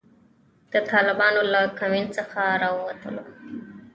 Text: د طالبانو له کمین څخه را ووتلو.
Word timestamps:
د 0.71 0.73
طالبانو 0.91 1.41
له 1.53 1.61
کمین 1.79 2.05
څخه 2.17 2.41
را 2.61 2.69
ووتلو. 2.75 3.23